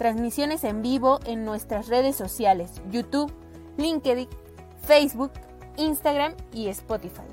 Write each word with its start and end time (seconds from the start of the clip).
transmisiones 0.00 0.64
en 0.64 0.80
vivo 0.80 1.20
en 1.26 1.44
nuestras 1.44 1.88
redes 1.88 2.16
sociales, 2.16 2.70
YouTube, 2.90 3.30
LinkedIn, 3.76 4.30
Facebook, 4.82 5.30
Instagram 5.76 6.34
y 6.54 6.68
Spotify. 6.68 7.26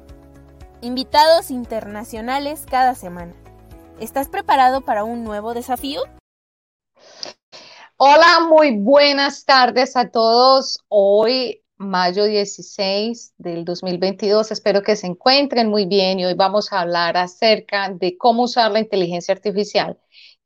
Invitados 0.81 1.49
internacionales 1.49 2.65
cada 2.69 2.93
semana. 2.93 3.31
¿Estás 4.01 4.27
preparado 4.27 4.81
para 4.81 5.05
un 5.05 5.23
nuevo 5.23 5.53
desafío? 5.53 6.01
Hola, 7.95 8.45
muy 8.49 8.75
buenas 8.75 9.45
tardes 9.45 9.95
a 9.95 10.09
todos. 10.09 10.83
Hoy, 10.89 11.63
mayo 11.77 12.25
16 12.25 13.35
del 13.37 13.63
2022, 13.63 14.51
espero 14.51 14.83
que 14.83 14.97
se 14.97 15.07
encuentren 15.07 15.69
muy 15.69 15.85
bien 15.85 16.19
y 16.19 16.25
hoy 16.25 16.33
vamos 16.33 16.73
a 16.73 16.81
hablar 16.81 17.15
acerca 17.15 17.89
de 17.89 18.17
cómo 18.17 18.43
usar 18.43 18.73
la 18.73 18.81
inteligencia 18.81 19.33
artificial 19.33 19.97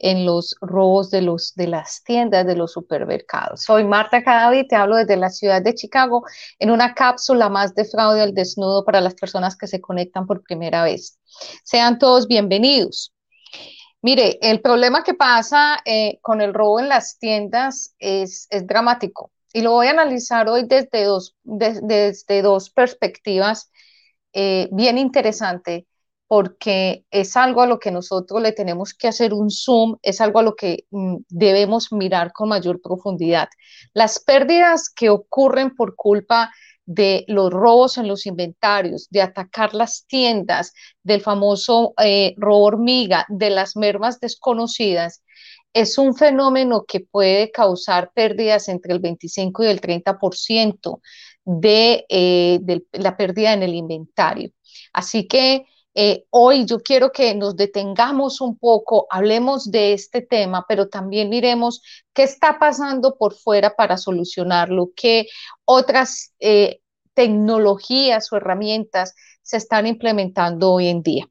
en 0.02 0.26
los 0.26 0.56
robos 0.62 1.12
de, 1.12 1.22
los, 1.22 1.54
de 1.56 1.68
las 1.68 2.04
tiendas, 2.04 2.46
de 2.46 2.56
los 2.56 2.74
supermercados. 2.74 3.62
Soy 3.64 3.84
Marta 3.84 4.24
Cadavid, 4.24 4.66
te 4.68 4.76
hablo 4.76 4.96
desde 4.96 5.16
la 5.16 5.30
ciudad 5.30 5.62
de 5.62 5.76
Chicago 5.76 6.24
en 6.58 6.72
una 6.72 6.96
cápsula 6.96 7.50
más 7.50 7.76
de 7.76 7.86
fraude 7.86 8.22
al 8.22 8.34
desnudo 8.34 8.84
para 8.84 9.00
las 9.00 9.14
personas 9.14 9.56
que 9.56 9.68
se 9.68 9.80
conectan 9.80 10.26
por 10.26 10.42
primera 10.42 10.84
vez. 10.84 11.20
Sean 11.64 12.00
todos 12.00 12.28
bienvenidos. 12.28 13.14
Mire, 14.02 14.40
el 14.42 14.62
problema 14.62 15.04
que 15.04 15.14
pasa 15.14 15.80
eh, 15.86 16.18
con 16.22 16.42
el 16.42 16.56
robo 16.56 16.80
en 16.80 16.90
las 16.90 17.20
tiendas 17.20 17.94
es, 18.00 18.48
es, 18.50 18.66
dramático 18.66 19.32
y 19.54 19.62
lo 19.62 19.72
voy 19.74 19.88
a 19.88 19.92
analizar 19.92 20.50
hoy 20.50 20.64
desde 20.68 21.04
dos, 21.04 21.36
desde 21.44 22.42
dos 22.42 22.72
perspectivas 22.72 23.70
eh, 24.34 24.68
bien 24.72 24.98
interesantes 24.98 25.84
porque 26.32 27.04
es 27.12 27.36
algo 27.36 27.62
a 27.62 27.68
lo 27.68 27.78
que 27.78 27.92
nosotros 27.92 28.42
le 28.42 28.54
tenemos 28.54 28.94
que 28.94 29.10
hacer 29.10 29.34
un 29.34 29.52
zoom, 29.52 29.98
es 30.02 30.22
algo 30.22 30.40
a 30.40 30.44
lo 30.44 30.56
que 30.56 30.86
mm, 30.90 31.18
debemos 31.28 31.92
mirar 31.92 32.32
con 32.32 32.48
mayor 32.48 32.80
profundidad. 32.82 33.50
Las 33.94 34.18
pérdidas 34.18 34.90
que 34.90 35.10
ocurren 35.10 35.76
por 35.76 35.98
culpa 35.98 36.50
de 36.86 37.26
los 37.28 37.52
robos 37.52 37.98
en 37.98 38.08
los 38.08 38.26
inventarios, 38.26 39.10
de 39.10 39.22
atacar 39.22 39.74
las 39.74 40.06
tiendas, 40.08 40.72
del 41.04 41.20
famoso 41.20 41.94
eh, 42.02 42.34
robo 42.38 42.64
hormiga, 42.64 43.26
de 43.28 43.50
las 43.50 43.76
mermas 43.76 44.22
desconocidas, 44.22 45.24
es 45.74 45.98
un 45.98 46.16
fenómeno 46.16 46.86
que 46.88 47.02
puede 47.02 47.52
causar 47.52 48.14
pérdidas 48.14 48.70
entre 48.70 48.94
el 48.94 49.00
25 49.00 49.66
y 49.66 49.68
el 49.68 49.82
30% 49.82 51.02
de, 51.44 52.06
eh, 52.08 52.60
de 52.62 52.86
la 52.94 53.18
pérdida 53.18 53.52
en 53.52 53.64
el 53.64 53.76
inventario. 53.76 54.52
Así 54.94 55.28
que 55.28 55.66
eh, 55.94 56.26
hoy 56.30 56.66
yo 56.66 56.80
quiero 56.80 57.12
que 57.12 57.36
nos 57.36 57.56
detengamos 57.56 58.40
un 58.40 58.58
poco, 58.58 59.08
hablemos 59.10 59.70
de 59.70 59.94
este 59.94 60.22
tema, 60.22 60.66
pero 60.68 60.88
también 60.88 61.30
miremos 61.30 61.82
qué 62.14 62.24
está 62.24 62.60
pasando 62.60 63.18
por 63.18 63.34
fuera 63.36 63.76
para 63.76 63.98
solucionarlo, 63.98 64.92
qué 64.96 65.28
otras 65.66 66.34
eh, 66.40 66.80
tecnologías 67.14 68.32
o 68.32 68.38
herramientas 68.38 69.16
se 69.42 69.58
están 69.58 69.86
implementando 69.86 70.72
hoy 70.72 70.88
en 70.88 71.04
día. 71.04 71.28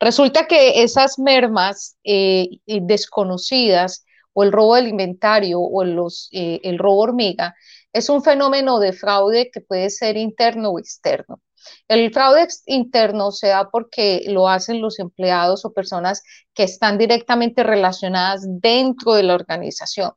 Resulta 0.00 0.46
que 0.46 0.82
esas 0.82 1.18
mermas 1.18 1.96
eh, 2.04 2.48
desconocidas 2.66 4.04
o 4.32 4.44
el 4.44 4.52
robo 4.52 4.76
del 4.76 4.88
inventario 4.88 5.60
o 5.60 5.82
el 5.82 6.78
robo 6.78 7.00
hormiga 7.00 7.54
es 7.92 8.08
un 8.08 8.22
fenómeno 8.22 8.78
de 8.78 8.94
fraude 8.94 9.50
que 9.50 9.60
puede 9.60 9.90
ser 9.90 10.16
interno 10.16 10.70
o 10.70 10.78
externo. 10.78 11.40
El 11.88 12.12
fraude 12.12 12.48
interno 12.66 13.32
se 13.32 13.48
da 13.48 13.70
porque 13.70 14.24
lo 14.28 14.48
hacen 14.48 14.80
los 14.80 14.98
empleados 14.98 15.64
o 15.64 15.72
personas 15.72 16.22
que 16.54 16.64
están 16.64 16.98
directamente 16.98 17.62
relacionadas 17.62 18.42
dentro 18.46 19.14
de 19.14 19.22
la 19.22 19.34
organización. 19.34 20.12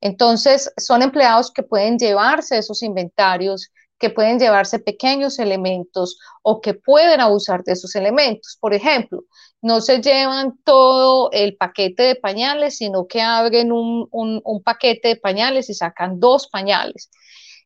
Entonces, 0.00 0.72
son 0.76 1.02
empleados 1.02 1.52
que 1.52 1.62
pueden 1.62 1.98
llevarse 1.98 2.58
esos 2.58 2.82
inventarios, 2.82 3.70
que 3.98 4.10
pueden 4.10 4.38
llevarse 4.38 4.78
pequeños 4.78 5.38
elementos 5.38 6.18
o 6.42 6.60
que 6.62 6.72
pueden 6.74 7.20
abusar 7.20 7.62
de 7.64 7.72
esos 7.72 7.94
elementos. 7.94 8.56
Por 8.58 8.72
ejemplo, 8.72 9.24
no 9.60 9.82
se 9.82 10.00
llevan 10.00 10.58
todo 10.64 11.30
el 11.32 11.56
paquete 11.56 12.04
de 12.04 12.16
pañales, 12.16 12.78
sino 12.78 13.06
que 13.06 13.20
abren 13.20 13.72
un, 13.72 14.08
un 14.10 14.62
paquete 14.62 15.08
de 15.08 15.16
pañales 15.16 15.68
y 15.68 15.74
sacan 15.74 16.18
dos 16.18 16.48
pañales. 16.48 17.10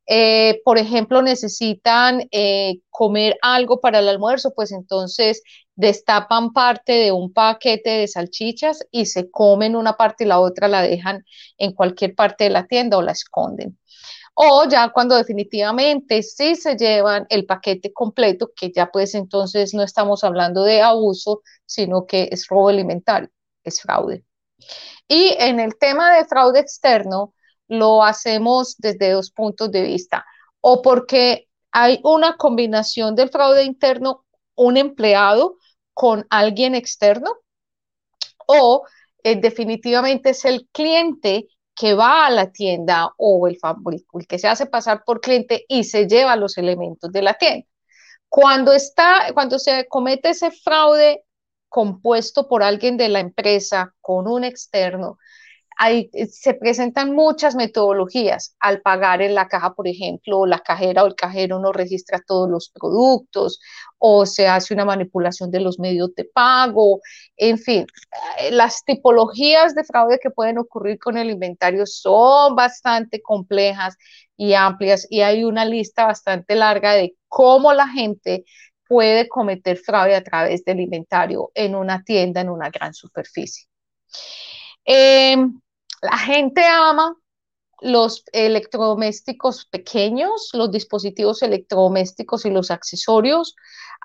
Eh, 0.06 0.60
por 0.64 0.78
ejemplo, 0.78 1.22
necesitan 1.22 2.28
eh, 2.30 2.80
comer 2.90 3.36
algo 3.42 3.80
para 3.80 4.00
el 4.00 4.08
almuerzo, 4.08 4.52
pues 4.54 4.72
entonces 4.72 5.42
destapan 5.76 6.52
parte 6.52 6.92
de 6.92 7.12
un 7.12 7.32
paquete 7.32 7.90
de 7.90 8.08
salchichas 8.08 8.86
y 8.90 9.06
se 9.06 9.30
comen 9.30 9.76
una 9.76 9.96
parte 9.96 10.24
y 10.24 10.26
la 10.26 10.40
otra 10.40 10.68
la 10.68 10.82
dejan 10.82 11.24
en 11.58 11.72
cualquier 11.72 12.14
parte 12.14 12.44
de 12.44 12.50
la 12.50 12.66
tienda 12.66 12.98
o 12.98 13.02
la 13.02 13.12
esconden. 13.12 13.78
O 14.34 14.68
ya 14.68 14.90
cuando 14.92 15.16
definitivamente 15.16 16.22
sí 16.22 16.56
se 16.56 16.76
llevan 16.76 17.26
el 17.30 17.46
paquete 17.46 17.92
completo, 17.92 18.50
que 18.54 18.72
ya 18.72 18.90
pues 18.90 19.14
entonces 19.14 19.74
no 19.74 19.82
estamos 19.82 20.24
hablando 20.24 20.64
de 20.64 20.82
abuso, 20.82 21.42
sino 21.66 22.06
que 22.06 22.28
es 22.32 22.48
robo 22.48 22.68
alimentario, 22.68 23.30
es 23.62 23.80
fraude. 23.80 24.24
Y 25.08 25.34
en 25.38 25.60
el 25.60 25.76
tema 25.78 26.16
de 26.16 26.24
fraude 26.26 26.60
externo, 26.60 27.33
lo 27.68 28.02
hacemos 28.02 28.76
desde 28.78 29.12
dos 29.12 29.30
puntos 29.30 29.70
de 29.70 29.82
vista. 29.82 30.24
O 30.60 30.82
porque 30.82 31.48
hay 31.72 32.00
una 32.04 32.36
combinación 32.36 33.14
del 33.14 33.30
fraude 33.30 33.64
interno, 33.64 34.24
un 34.54 34.76
empleado 34.76 35.56
con 35.92 36.26
alguien 36.30 36.74
externo, 36.74 37.30
o 38.46 38.84
eh, 39.22 39.36
definitivamente 39.36 40.30
es 40.30 40.44
el 40.44 40.68
cliente 40.72 41.48
que 41.74 41.94
va 41.94 42.26
a 42.26 42.30
la 42.30 42.52
tienda 42.52 43.10
o 43.16 43.48
el, 43.48 43.58
el 44.14 44.26
que 44.26 44.38
se 44.38 44.48
hace 44.48 44.66
pasar 44.66 45.02
por 45.04 45.20
cliente 45.20 45.64
y 45.68 45.84
se 45.84 46.06
lleva 46.06 46.36
los 46.36 46.56
elementos 46.58 47.10
de 47.10 47.22
la 47.22 47.34
tienda. 47.34 47.66
Cuando, 48.28 48.72
está, 48.72 49.32
cuando 49.32 49.58
se 49.58 49.86
comete 49.88 50.30
ese 50.30 50.50
fraude 50.50 51.24
compuesto 51.68 52.48
por 52.48 52.62
alguien 52.62 52.96
de 52.96 53.08
la 53.08 53.20
empresa 53.20 53.94
con 54.00 54.28
un 54.28 54.44
externo, 54.44 55.18
eh, 55.88 56.08
se 56.28 56.54
presentan 56.54 57.14
muchas 57.14 57.54
metodologías. 57.54 58.56
Al 58.60 58.80
pagar 58.80 59.22
en 59.22 59.34
la 59.34 59.48
caja, 59.48 59.74
por 59.74 59.88
ejemplo, 59.88 60.46
la 60.46 60.60
cajera 60.60 61.02
o 61.04 61.06
el 61.06 61.14
cajero 61.14 61.58
no 61.58 61.72
registra 61.72 62.22
todos 62.26 62.48
los 62.48 62.70
productos 62.70 63.60
o 63.98 64.26
se 64.26 64.46
hace 64.48 64.74
una 64.74 64.84
manipulación 64.84 65.50
de 65.50 65.60
los 65.60 65.78
medios 65.78 66.14
de 66.14 66.24
pago. 66.24 67.00
En 67.36 67.58
fin, 67.58 67.86
eh, 68.40 68.50
las 68.50 68.84
tipologías 68.84 69.74
de 69.74 69.84
fraude 69.84 70.18
que 70.22 70.30
pueden 70.30 70.58
ocurrir 70.58 70.98
con 70.98 71.16
el 71.16 71.30
inventario 71.30 71.86
son 71.86 72.54
bastante 72.54 73.20
complejas 73.22 73.96
y 74.36 74.54
amplias 74.54 75.06
y 75.10 75.20
hay 75.22 75.44
una 75.44 75.64
lista 75.64 76.06
bastante 76.06 76.54
larga 76.54 76.92
de 76.92 77.14
cómo 77.28 77.72
la 77.72 77.88
gente 77.88 78.44
puede 78.88 79.28
cometer 79.28 79.78
fraude 79.78 80.14
a 80.14 80.22
través 80.22 80.64
del 80.64 80.80
inventario 80.80 81.50
en 81.54 81.74
una 81.74 82.02
tienda, 82.04 82.40
en 82.40 82.50
una 82.50 82.70
gran 82.70 82.94
superficie. 82.94 83.66
Eh, 84.84 85.36
la 86.02 86.18
gente 86.18 86.62
ama 86.64 87.16
los 87.80 88.24
electrodomésticos 88.32 89.66
pequeños, 89.66 90.50
los 90.52 90.70
dispositivos 90.70 91.42
electrodomésticos 91.42 92.44
y 92.46 92.50
los 92.50 92.70
accesorios, 92.70 93.56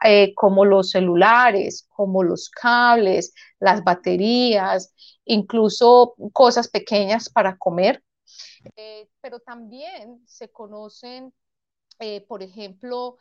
eh, 0.03 0.33
como 0.35 0.65
los 0.65 0.91
celulares, 0.91 1.87
como 1.89 2.23
los 2.23 2.49
cables, 2.49 3.33
las 3.59 3.83
baterías, 3.83 4.93
incluso 5.25 6.15
cosas 6.33 6.67
pequeñas 6.67 7.29
para 7.29 7.57
comer. 7.57 8.03
Eh, 8.75 9.07
pero 9.21 9.39
también 9.39 10.21
se 10.25 10.49
conocen, 10.51 11.33
por 12.27 12.41
ejemplo, 12.41 13.17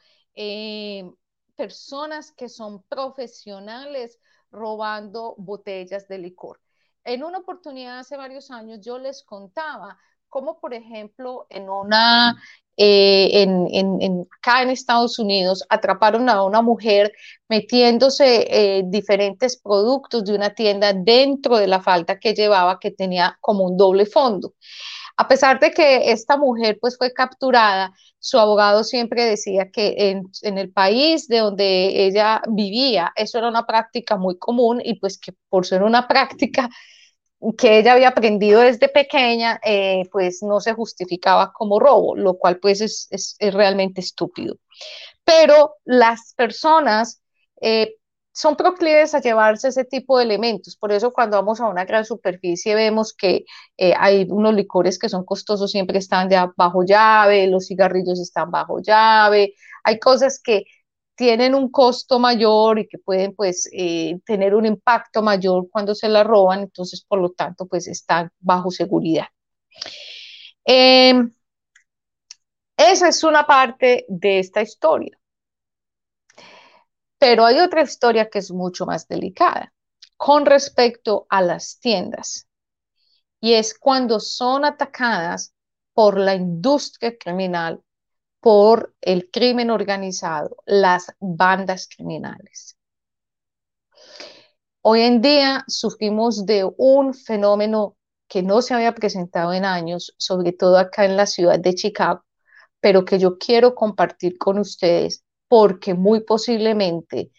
personas 1.57 2.33
que 2.33 2.49
son 2.49 2.83
profesionales 2.85 4.21
robando 4.51 5.35
botellas 5.37 6.07
de 6.07 6.19
licor 6.19 6.61
en 7.09 7.25
una 7.25 7.39
oportunidad 7.39 7.99
hace 7.99 8.17
varios 8.17 8.51
años 8.51 8.81
yo 8.81 8.99
les 8.99 9.23
contaba 9.23 9.99
cómo, 10.29 10.61
por 10.61 10.75
ejemplo, 10.75 11.47
en 11.49 11.69
una, 11.71 12.37
eh, 12.77 13.43
en, 13.43 14.27
acá 14.39 14.63
en 14.63 14.71
Estados 14.71 15.19
Unidos, 15.19 15.65
atraparon 15.69 16.29
a 16.29 16.45
una 16.45 16.63
mujer 16.63 17.13
metiéndose 17.49 18.47
eh, 18.51 18.83
diferentes 18.87 19.57
productos 19.59 20.25
de 20.25 20.35
una 20.35 20.55
tienda 20.55 20.93
dentro 20.93 21.57
de 21.57 21.67
la 21.67 21.81
falda 21.81 22.19
que 22.19 22.35
llevaba, 22.35 22.79
que 22.79 22.91
tenía 22.91 23.39
como 23.41 23.65
un 23.65 23.77
doble 23.77 24.07
fondo. 24.07 24.55
A 25.17 25.27
pesar 25.27 25.59
de 25.59 25.73
que 25.73 26.13
esta 26.13 26.37
mujer 26.37 26.79
pues 26.81 26.97
fue 26.97 27.13
capturada, 27.13 27.93
su 28.21 28.39
abogado 28.39 28.85
siempre 28.85 29.25
decía 29.25 29.71
que 29.73 30.11
en, 30.11 30.23
en, 30.43 30.59
el 30.59 30.71
país 30.73 31.27
de 31.27 31.39
donde 31.39 32.07
ella 32.07 32.41
vivía, 32.49 33.13
eso 33.17 33.39
era 33.39 33.49
una 33.49 33.67
práctica 33.67 34.17
muy 34.17 34.39
común 34.39 34.81
y 34.85 34.95
pues 35.01 35.19
que 35.19 35.33
por 35.49 35.67
ser 35.67 35.83
una 35.83 36.07
práctica 36.07 36.69
que 37.57 37.79
ella 37.79 37.93
había 37.93 38.09
aprendido 38.09 38.61
desde 38.61 38.89
pequeña, 38.89 39.61
eh, 39.65 40.05
pues 40.11 40.43
no 40.43 40.61
se 40.61 40.75
justificaba 40.75 41.53
como 41.53 41.79
robo, 41.79 42.17
lo 42.17 42.35
cual 42.37 42.59
pues 42.59 42.81
es, 42.81 43.07
es, 43.11 43.37
es 43.39 43.55
realmente 43.55 44.01
estúpido. 44.01 44.57
Pero 45.25 45.77
las 45.85 46.35
personas 46.35 47.23
eh, 47.61 47.97
son 48.33 48.57
proclives 48.57 49.15
a 49.15 49.21
llevarse 49.21 49.69
ese 49.69 49.85
tipo 49.85 50.19
de 50.19 50.25
elementos. 50.25 50.77
Por 50.77 50.93
eso 50.93 51.13
cuando 51.13 51.37
vamos 51.37 51.61
a 51.61 51.69
una 51.69 51.85
gran 51.85 52.05
superficie 52.05 52.75
vemos 52.75 53.13
que 53.13 53.45
eh, 53.77 53.95
hay 53.99 54.27
unos 54.31 54.55
licores 54.55 54.99
que 54.99 55.09
son 55.09 55.25
costosos, 55.25 55.71
siempre 55.73 55.99
están 55.99 56.31
ya 56.31 56.53
bajo 56.57 56.85
llave, 56.85 57.49
los 57.49 57.67
cigarrillos 57.67 58.21
están 58.21 58.51
bajo 58.51 58.81
llave, 58.81 59.55
hay 59.85 59.99
cosas 59.99 60.41
que 60.43 60.65
tienen 61.19 61.53
un 61.57 61.69
costo 61.69 62.21
mayor 62.21 62.79
y 62.79 62.87
que 62.87 62.97
pueden 62.97 63.35
pues 63.35 63.69
eh, 63.73 64.21
tener 64.25 64.55
un 64.55 64.67
impacto 64.67 65.21
mayor 65.21 65.69
cuando 65.69 65.93
se 65.93 66.09
la 66.09 66.23
roban, 66.23 66.61
entonces 66.61 67.05
por 67.05 67.21
lo 67.21 67.33
tanto 67.33 67.67
pues 67.67 67.89
están 67.89 68.31
bajo 68.39 68.71
seguridad. 68.71 69.27
Em, 70.65 71.35
esa 72.77 73.09
es 73.09 73.25
una 73.25 73.45
parte 73.45 74.07
de 74.09 74.39
esta 74.39 74.63
historia. 74.63 75.19
Pero 77.19 77.45
hay 77.45 77.59
otra 77.59 77.83
historia 77.83 78.31
que 78.31 78.39
es 78.39 78.53
mucho 78.53 78.87
más 78.87 79.09
delicada 79.09 79.73
con 80.17 80.47
respecto 80.47 81.27
a 81.31 81.43
las 81.43 81.81
tiendas. 81.81 82.47
Y 83.41 83.55
es 83.55 83.77
cuando 83.77 84.21
son 84.21 84.65
atacadas 84.65 85.53
por 85.95 86.17
la 86.17 86.37
industria 86.37 87.19
criminal 87.19 87.83
por 88.41 88.95
el 89.01 89.31
crimen 89.31 89.71
organizado, 89.71 90.57
las 90.67 91.15
bandas 91.21 91.89
criminales. 91.89 92.77
Hoy 94.81 95.03
en 95.03 95.21
día 95.21 95.65
sufrimos 95.67 96.47
de 96.47 96.69
un 96.77 97.15
fenómeno 97.15 97.97
que 98.29 98.43
no 98.43 98.63
se 98.63 98.75
había 98.75 98.95
presentado 98.95 99.53
en 99.53 99.65
años, 99.65 100.15
sobre 100.19 100.53
todo 100.53 100.79
acá 100.79 101.05
en 101.05 101.17
la 101.17 101.27
ciudad 101.27 101.59
de 101.59 101.75
Chicago, 101.75 102.25
pero 102.81 103.05
que 103.05 103.19
yo 103.19 103.39
quiero 103.39 103.75
compartir 103.75 104.39
con 104.39 104.59
ustedes 104.59 105.25
porque 105.49 105.95
muy 105.95 106.21
posiblemente 106.21 107.33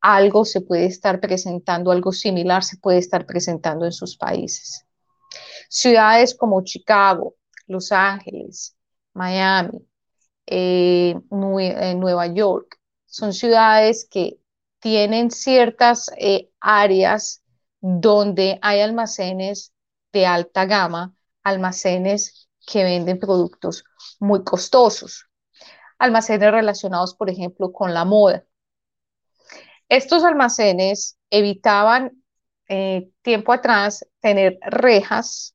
algo 0.00 0.44
se 0.44 0.62
puede 0.62 0.86
estar 0.86 1.20
presentando, 1.20 1.92
algo 1.92 2.12
similar 2.12 2.64
se 2.64 2.78
puede 2.78 2.98
estar 2.98 3.26
presentando 3.26 3.84
en 3.84 3.92
sus 3.92 4.16
países. 4.16 4.84
Ciudades 5.68 6.34
como 6.34 6.64
Chicago, 6.64 7.36
Los 7.66 7.92
Ángeles, 7.92 8.76
Miami, 9.14 9.86
eh, 10.54 11.94
Nueva 11.96 12.26
York. 12.26 12.78
Son 13.06 13.32
ciudades 13.32 14.06
que 14.10 14.38
tienen 14.80 15.30
ciertas 15.30 16.10
eh, 16.18 16.50
áreas 16.60 17.42
donde 17.80 18.58
hay 18.62 18.80
almacenes 18.80 19.72
de 20.12 20.26
alta 20.26 20.66
gama, 20.66 21.14
almacenes 21.42 22.48
que 22.66 22.84
venden 22.84 23.18
productos 23.18 23.84
muy 24.20 24.44
costosos, 24.44 25.26
almacenes 25.98 26.52
relacionados, 26.52 27.14
por 27.14 27.30
ejemplo, 27.30 27.72
con 27.72 27.94
la 27.94 28.04
moda. 28.04 28.44
Estos 29.88 30.22
almacenes 30.24 31.16
evitaban 31.30 32.22
eh, 32.68 33.08
tiempo 33.22 33.52
atrás 33.52 34.06
tener 34.20 34.58
rejas 34.62 35.54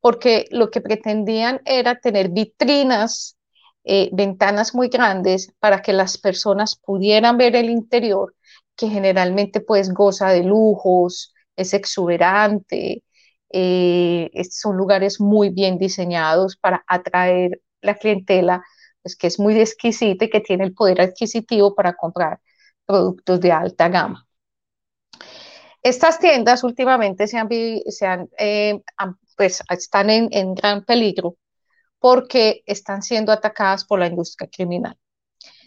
porque 0.00 0.46
lo 0.50 0.70
que 0.70 0.80
pretendían 0.80 1.60
era 1.64 2.00
tener 2.00 2.28
vitrinas 2.30 3.36
eh, 3.84 4.10
ventanas 4.12 4.74
muy 4.74 4.88
grandes 4.88 5.52
para 5.58 5.82
que 5.82 5.92
las 5.92 6.18
personas 6.18 6.76
pudieran 6.76 7.36
ver 7.38 7.56
el 7.56 7.70
interior, 7.70 8.34
que 8.76 8.88
generalmente 8.88 9.60
pues 9.60 9.92
goza 9.92 10.28
de 10.30 10.44
lujos, 10.44 11.34
es 11.56 11.74
exuberante, 11.74 13.02
eh, 13.50 14.30
son 14.50 14.76
lugares 14.76 15.20
muy 15.20 15.50
bien 15.50 15.78
diseñados 15.78 16.56
para 16.56 16.84
atraer 16.86 17.60
la 17.80 17.96
clientela, 17.96 18.62
pues 19.02 19.16
que 19.16 19.26
es 19.26 19.38
muy 19.38 19.58
exquisita 19.60 20.24
y 20.26 20.30
que 20.30 20.40
tiene 20.40 20.64
el 20.64 20.74
poder 20.74 21.00
adquisitivo 21.00 21.74
para 21.74 21.94
comprar 21.94 22.40
productos 22.86 23.40
de 23.40 23.52
alta 23.52 23.88
gama. 23.88 24.26
Estas 25.82 26.18
tiendas 26.20 26.62
últimamente 26.62 27.26
se 27.26 27.38
han, 27.38 27.48
se 27.88 28.06
han, 28.06 28.28
eh, 28.38 28.80
pues, 29.36 29.62
están 29.68 30.10
en, 30.10 30.28
en 30.30 30.54
gran 30.54 30.84
peligro 30.84 31.36
porque 32.02 32.64
están 32.66 33.00
siendo 33.00 33.30
atacadas 33.30 33.84
por 33.84 34.00
la 34.00 34.08
industria 34.08 34.50
criminal. 34.50 34.98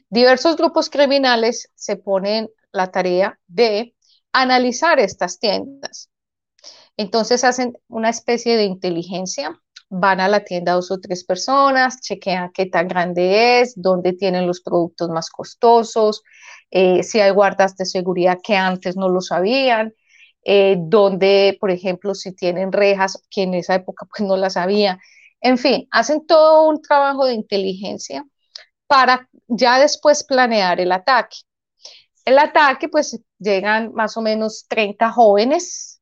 Diversos 0.10 0.58
grupos 0.58 0.90
criminales 0.90 1.72
se 1.76 1.96
ponen 1.96 2.50
la 2.74 2.92
tarea 2.92 3.40
de 3.48 3.96
analizar 4.34 5.00
estas 5.00 5.40
tiendas. 5.40 6.10
Entonces 6.98 7.46
hacen 7.46 7.78
una 7.88 8.10
especie 8.10 8.58
de 8.58 8.66
inteligencia, 8.66 9.62
van 9.90 10.20
a 10.20 10.28
la 10.28 10.44
tienda 10.44 10.74
dos 10.74 10.92
o 10.92 11.00
tres 11.00 11.24
personas, 11.24 12.02
chequean 12.02 12.52
qué 12.54 12.66
tan 12.66 12.90
grande 12.90 13.62
es, 13.62 13.74
dónde 13.78 14.12
tienen 14.12 14.46
los 14.46 14.60
productos 14.60 15.08
más 15.08 15.30
costosos, 15.30 16.22
eh, 16.70 17.02
si 17.04 17.22
hay 17.22 17.32
guardas 17.32 17.78
de 17.78 17.86
seguridad 17.86 18.40
que 18.44 18.58
antes 18.58 18.98
no 18.98 19.08
lo 19.08 19.22
sabían, 19.22 19.94
eh, 20.44 20.76
donde, 20.80 21.58
por 21.62 21.72
ejemplo, 21.72 22.14
si 22.14 22.34
tienen 22.34 22.74
rejas, 22.74 23.24
que 23.30 23.44
en 23.44 23.54
esa 23.54 23.76
época 23.76 24.06
pues 24.06 24.28
no 24.28 24.36
las 24.36 24.58
había, 24.58 25.00
en 25.42 25.58
fin, 25.58 25.88
hacen 25.92 26.26
todo 26.26 26.68
un 26.70 26.82
trabajo 26.82 27.26
de 27.26 27.34
inteligencia 27.34 28.26
para 28.88 29.30
ya 29.48 29.80
después 29.80 30.24
planear 30.24 30.80
el 30.80 30.92
ataque. 30.92 31.38
El 32.26 32.40
ataque, 32.40 32.90
pues 32.90 33.20
llegan 33.40 33.94
más 33.94 34.18
o 34.18 34.22
menos 34.22 34.66
30 34.68 35.12
jóvenes, 35.12 36.02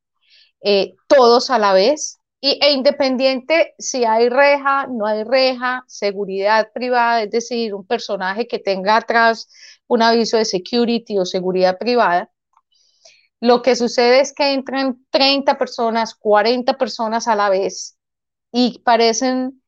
eh, 0.62 0.94
todos 1.06 1.50
a 1.50 1.58
la 1.58 1.72
vez, 1.74 2.18
y, 2.40 2.58
e 2.62 2.72
independiente 2.72 3.74
si 3.78 4.04
hay 4.04 4.28
reja, 4.28 4.86
no 4.86 5.06
hay 5.06 5.24
reja, 5.24 5.84
seguridad 5.86 6.70
privada, 6.72 7.22
es 7.22 7.30
decir, 7.30 7.74
un 7.74 7.86
personaje 7.86 8.46
que 8.46 8.58
tenga 8.58 8.96
atrás 8.96 9.48
un 9.86 10.02
aviso 10.02 10.36
de 10.38 10.44
security 10.44 11.18
o 11.18 11.26
seguridad 11.26 11.78
privada, 11.78 12.30
lo 13.40 13.60
que 13.62 13.76
sucede 13.76 14.20
es 14.20 14.32
que 14.32 14.54
entran 14.54 15.04
30 15.10 15.58
personas, 15.58 16.14
40 16.14 16.78
personas 16.78 17.28
a 17.28 17.36
la 17.36 17.50
vez 17.50 17.93
y 18.56 18.78
parecen 18.84 19.60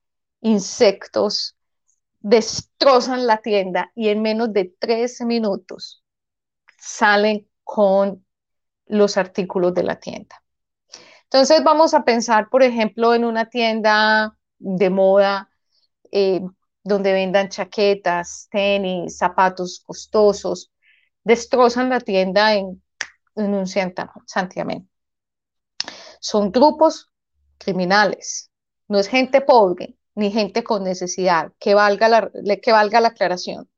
insectos, 0.43 1.57
destrozan 2.21 3.27
la 3.27 3.39
tienda 3.39 3.91
y 3.97 4.11
en 4.11 4.23
menos 4.23 4.53
de 4.53 4.73
tres 4.79 5.21
minutos 5.23 6.05
salen 6.79 7.49
con 7.65 8.25
los 8.87 9.17
artículos 9.17 9.75
de 9.75 9.83
la 9.83 9.99
tienda. 9.99 10.41
Entonces 11.25 11.65
vamos 11.65 11.95
a 11.95 12.05
pensar, 12.05 12.49
por 12.49 12.63
ejemplo, 12.63 13.13
en 13.13 13.25
una 13.25 13.51
tienda 13.51 14.39
de 14.59 14.89
moda 14.89 15.51
eh, 16.13 16.43
donde 16.85 17.13
vendan 17.13 17.49
chaquetas, 17.49 18.47
tenis, 18.53 19.19
zapatos 19.19 19.83
costosos, 19.85 20.71
destrozan 21.25 21.89
la 21.89 21.99
tienda 21.99 22.55
en, 22.55 22.81
en 23.35 23.53
un 23.53 23.67
santiamén. 23.67 24.89
Son 26.21 26.53
grupos 26.53 27.11
criminales 27.59 28.53
no 28.89 28.99
es 28.99 29.09
gente 29.09 29.41
pobre 29.41 29.97
ni 30.15 30.31
gente 30.31 30.65
con 30.65 30.83
necesidad, 30.83 31.53
que 31.59 31.75
valga 31.75 32.09
la, 32.09 32.31
que 32.63 32.73
valga 32.73 33.01
la 33.01 33.09
aclaración. 33.09 33.69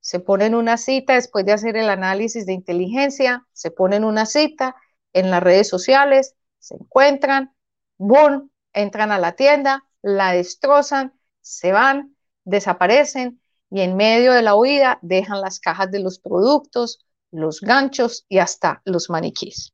Se 0.00 0.20
ponen 0.20 0.54
una 0.54 0.76
cita 0.76 1.14
después 1.14 1.46
de 1.46 1.52
hacer 1.52 1.76
el 1.76 1.88
análisis 1.90 2.44
de 2.44 2.54
inteligencia, 2.54 3.46
se 3.52 3.70
ponen 3.70 4.04
una 4.04 4.26
cita 4.26 4.74
en 5.12 5.30
las 5.30 5.42
redes 5.42 5.68
sociales, 5.68 6.34
se 6.58 6.74
encuentran, 6.74 7.54
boom, 7.98 8.50
entran 8.72 9.12
a 9.12 9.18
la 9.18 9.32
tienda, 9.36 9.84
la 10.02 10.32
destrozan, 10.32 11.14
se 11.40 11.72
van, 11.72 12.16
desaparecen 12.44 13.40
y 13.70 13.82
en 13.82 13.96
medio 13.96 14.32
de 14.32 14.42
la 14.42 14.56
huida 14.56 14.98
dejan 15.02 15.40
las 15.40 15.60
cajas 15.60 15.90
de 15.90 16.00
los 16.00 16.18
productos, 16.18 17.04
los 17.30 17.60
ganchos 17.60 18.24
y 18.28 18.38
hasta 18.38 18.82
los 18.84 19.10
maniquís. 19.10 19.72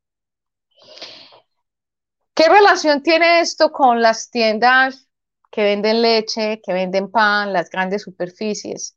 ¿Qué 2.45 2.51
relación 2.51 3.01
tiene 3.01 3.39
esto 3.39 3.71
con 3.71 4.03
las 4.03 4.29
tiendas 4.29 5.09
que 5.49 5.63
venden 5.63 6.03
leche, 6.03 6.61
que 6.63 6.73
venden 6.73 7.09
pan, 7.09 7.51
las 7.51 7.71
grandes 7.71 8.03
superficies? 8.03 8.95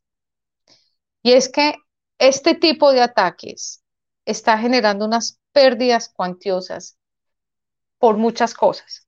Y 1.23 1.31
es 1.31 1.49
que 1.49 1.73
este 2.19 2.53
tipo 2.53 2.91
de 2.91 3.01
ataques 3.01 3.83
está 4.23 4.55
generando 4.59 5.03
unas 5.03 5.39
pérdidas 5.51 6.09
cuantiosas 6.09 6.99
por 7.97 8.17
muchas 8.17 8.53
cosas. 8.53 9.07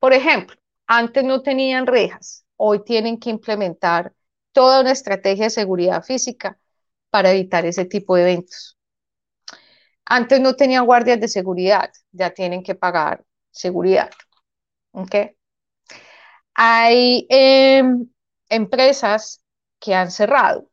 Por 0.00 0.12
ejemplo, 0.12 0.56
antes 0.88 1.22
no 1.22 1.40
tenían 1.42 1.86
rejas, 1.86 2.44
hoy 2.56 2.82
tienen 2.82 3.16
que 3.16 3.30
implementar 3.30 4.12
toda 4.50 4.80
una 4.80 4.90
estrategia 4.90 5.44
de 5.44 5.50
seguridad 5.50 6.02
física 6.02 6.58
para 7.10 7.30
evitar 7.30 7.64
ese 7.64 7.84
tipo 7.84 8.16
de 8.16 8.22
eventos. 8.22 8.76
Antes 10.04 10.40
no 10.40 10.56
tenían 10.56 10.84
guardias 10.84 11.20
de 11.20 11.28
seguridad, 11.28 11.92
ya 12.10 12.30
tienen 12.30 12.64
que 12.64 12.74
pagar 12.74 13.24
seguridad. 13.56 14.10
¿Ok? 14.92 15.14
Hay 16.54 17.26
em, 17.30 18.08
empresas 18.48 19.42
que 19.80 19.94
han 19.94 20.10
cerrado, 20.10 20.70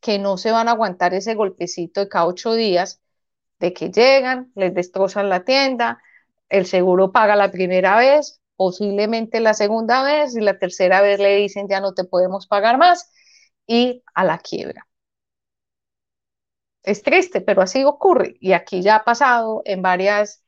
que 0.00 0.18
no 0.18 0.38
se 0.38 0.52
van 0.52 0.68
a 0.68 0.72
aguantar 0.72 1.14
ese 1.14 1.34
golpecito 1.34 2.00
de 2.00 2.08
cada 2.08 2.26
ocho 2.26 2.54
días 2.54 3.00
de 3.58 3.72
que 3.74 3.90
llegan, 3.90 4.52
les 4.54 4.74
destrozan 4.74 5.28
la 5.28 5.44
tienda, 5.44 6.00
el 6.48 6.66
seguro 6.66 7.12
paga 7.12 7.36
la 7.36 7.50
primera 7.50 7.98
vez, 7.98 8.40
posiblemente 8.56 9.40
la 9.40 9.54
segunda 9.54 10.02
vez 10.02 10.36
y 10.36 10.40
la 10.40 10.58
tercera 10.58 11.00
vez 11.02 11.20
le 11.20 11.36
dicen 11.36 11.68
ya 11.68 11.80
no 11.80 11.94
te 11.94 12.04
podemos 12.04 12.46
pagar 12.46 12.78
más 12.78 13.10
y 13.66 14.02
a 14.14 14.24
la 14.24 14.38
quiebra. 14.38 14.86
Es 16.82 17.02
triste, 17.02 17.40
pero 17.40 17.62
así 17.62 17.84
ocurre 17.84 18.34
y 18.40 18.52
aquí 18.52 18.82
ya 18.82 18.96
ha 18.96 19.04
pasado 19.04 19.62
en 19.64 19.82
varias, 19.82 20.42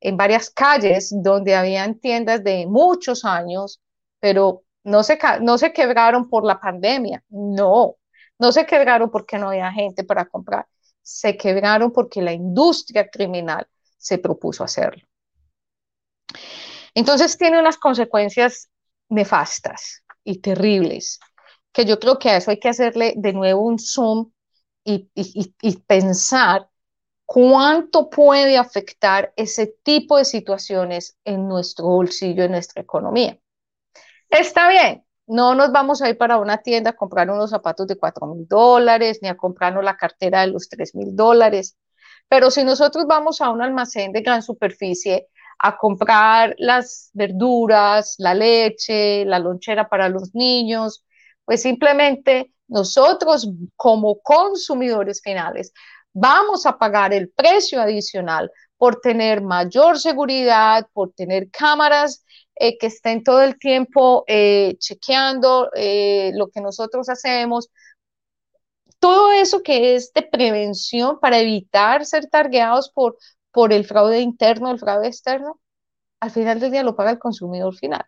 en 0.00 0.16
varias 0.16 0.50
calles 0.50 1.14
donde 1.22 1.54
habían 1.54 1.98
tiendas 1.98 2.42
de 2.44 2.66
muchos 2.66 3.24
años, 3.24 3.80
pero 4.20 4.62
no 4.84 5.02
se, 5.02 5.18
no 5.40 5.58
se 5.58 5.72
quebraron 5.72 6.28
por 6.28 6.44
la 6.44 6.60
pandemia, 6.60 7.22
no, 7.28 7.96
no 8.38 8.52
se 8.52 8.66
quebraron 8.66 9.10
porque 9.10 9.38
no 9.38 9.48
había 9.48 9.72
gente 9.72 10.04
para 10.04 10.26
comprar, 10.26 10.66
se 11.02 11.36
quebraron 11.36 11.92
porque 11.92 12.22
la 12.22 12.32
industria 12.32 13.08
criminal 13.08 13.66
se 13.96 14.18
propuso 14.18 14.62
hacerlo. 14.62 15.02
Entonces 16.94 17.36
tiene 17.36 17.58
unas 17.58 17.76
consecuencias 17.76 18.70
nefastas 19.08 20.02
y 20.24 20.40
terribles, 20.40 21.20
que 21.72 21.84
yo 21.84 21.98
creo 21.98 22.18
que 22.18 22.30
a 22.30 22.36
eso 22.36 22.50
hay 22.50 22.58
que 22.58 22.68
hacerle 22.68 23.14
de 23.16 23.32
nuevo 23.32 23.62
un 23.62 23.78
zoom 23.78 24.30
y, 24.84 25.10
y 25.14 25.76
pensar 25.78 26.68
cuánto 27.26 28.08
puede 28.08 28.56
afectar 28.56 29.32
ese 29.36 29.66
tipo 29.82 30.16
de 30.16 30.24
situaciones 30.24 31.18
en 31.24 31.48
nuestro 31.48 31.86
bolsillo, 31.86 32.44
en 32.44 32.52
nuestra 32.52 32.82
economía. 32.82 33.38
Está 34.30 34.68
bien, 34.68 35.04
no 35.26 35.54
nos 35.54 35.72
vamos 35.72 36.00
a 36.00 36.08
ir 36.08 36.16
para 36.16 36.38
una 36.38 36.58
tienda 36.58 36.90
a 36.90 36.96
comprar 36.96 37.28
unos 37.30 37.50
zapatos 37.50 37.86
de 37.88 37.96
4 37.96 38.26
mil 38.26 38.46
dólares, 38.46 39.18
ni 39.22 39.28
a 39.28 39.36
comprarnos 39.36 39.84
la 39.84 39.96
cartera 39.96 40.42
de 40.42 40.48
los 40.48 40.68
3 40.68 40.94
mil 40.94 41.14
dólares, 41.14 41.76
pero 42.28 42.50
si 42.50 42.64
nosotros 42.64 43.06
vamos 43.06 43.40
a 43.40 43.50
un 43.50 43.62
almacén 43.62 44.12
de 44.12 44.22
gran 44.22 44.42
superficie 44.42 45.28
a 45.58 45.76
comprar 45.76 46.54
las 46.58 47.10
verduras, 47.14 48.16
la 48.18 48.34
leche, 48.34 49.24
la 49.24 49.38
lonchera 49.38 49.88
para 49.88 50.08
los 50.08 50.34
niños, 50.34 51.04
pues 51.44 51.62
simplemente 51.62 52.52
nosotros 52.68 53.48
como 53.76 54.20
consumidores 54.20 55.22
finales 55.22 55.72
vamos 56.18 56.64
a 56.64 56.78
pagar 56.78 57.12
el 57.12 57.28
precio 57.28 57.80
adicional 57.80 58.50
por 58.78 59.00
tener 59.00 59.42
mayor 59.42 59.98
seguridad, 59.98 60.88
por 60.94 61.12
tener 61.12 61.50
cámaras 61.50 62.24
eh, 62.54 62.78
que 62.78 62.86
estén 62.86 63.22
todo 63.22 63.42
el 63.42 63.58
tiempo 63.58 64.24
eh, 64.26 64.76
chequeando 64.78 65.70
eh, 65.74 66.32
lo 66.34 66.48
que 66.48 66.62
nosotros 66.62 67.10
hacemos. 67.10 67.68
Todo 68.98 69.30
eso 69.32 69.62
que 69.62 69.94
es 69.94 70.12
de 70.14 70.22
prevención 70.22 71.20
para 71.20 71.38
evitar 71.38 72.06
ser 72.06 72.28
targeados 72.28 72.90
por, 72.90 73.18
por 73.52 73.74
el 73.74 73.84
fraude 73.84 74.20
interno, 74.20 74.70
el 74.70 74.78
fraude 74.78 75.08
externo, 75.08 75.60
al 76.20 76.30
final 76.30 76.60
del 76.60 76.70
día 76.72 76.82
lo 76.82 76.96
paga 76.96 77.10
el 77.10 77.18
consumidor 77.18 77.76
final. 77.76 78.04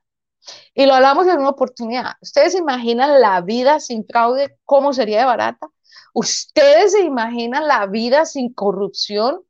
Y 0.75 0.87
lo 0.87 0.95
hablamos 0.95 1.27
en 1.27 1.38
una 1.41 1.50
oportunidad. 1.50 2.12
¿Ustedes 2.23 2.55
imaginan 2.55 3.21
la 3.21 3.43
vida 3.43 3.81
sin 3.81 4.07
fraude? 4.07 4.57
¿Cómo 4.65 4.95
sería 4.95 5.19
de 5.21 5.25
barata? 5.27 5.69
¿Ustedes 6.14 6.93
se 6.93 7.02
imaginan 7.02 7.67
la 7.69 7.87
vida 7.87 8.25
sin 8.25 8.52
corrupción? 8.52 9.43